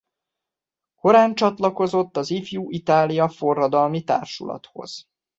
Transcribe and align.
Korán 0.95 1.35
csatlakozott 1.35 2.17
az 2.17 2.29
Ifjú 2.29 2.71
Itália 2.71 3.27
forradalmi 3.29 4.03
társulathoz. 4.03 5.07